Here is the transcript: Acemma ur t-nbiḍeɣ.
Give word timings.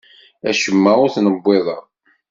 Acemma 0.49 0.91
ur 1.03 1.09
t-nbiḍeɣ. 1.15 1.83